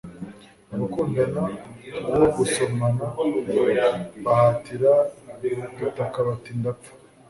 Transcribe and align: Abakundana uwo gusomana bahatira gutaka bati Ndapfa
Abakundana 0.73 1.43
uwo 2.11 2.27
gusomana 2.37 3.05
bahatira 4.25 4.91
gutaka 5.79 6.17
bati 6.27 6.51
Ndapfa 6.59 6.91